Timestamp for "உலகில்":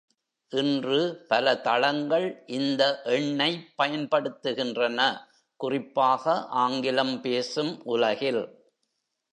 7.85-8.43